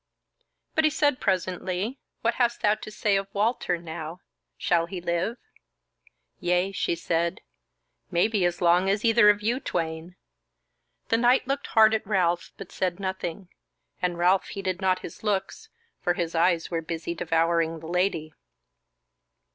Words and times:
But 0.73 0.83
he 0.83 0.89
said 0.89 1.19
presently: 1.19 1.99
"What 2.21 2.33
hast 2.41 2.61
thou 2.63 2.73
to 2.73 2.89
say 2.89 3.15
of 3.17 3.27
Walter 3.33 3.77
now? 3.77 4.21
Shall 4.57 4.87
he 4.87 4.99
live?" 4.99 5.37
"Yea," 6.39 6.71
she 6.71 6.95
said, 6.95 7.39
"maybe 8.09 8.43
as 8.43 8.61
long 8.61 8.89
as 8.89 9.05
either 9.05 9.29
of 9.29 9.43
you 9.43 9.59
twain." 9.59 10.15
The 11.09 11.17
knight 11.19 11.47
looked 11.47 11.67
hard 11.67 11.93
at 11.93 12.07
Ralph, 12.07 12.51
but 12.57 12.71
said 12.71 12.99
nothing, 12.99 13.49
and 14.01 14.17
Ralph 14.17 14.47
heeded 14.47 14.81
not 14.81 15.01
his 15.05 15.21
looks, 15.21 15.69
for 16.01 16.15
his 16.15 16.33
eyes 16.33 16.71
were 16.71 16.81
busy 16.81 17.13
devouring 17.13 17.79
the 17.79 17.87
Lady. 17.87 18.33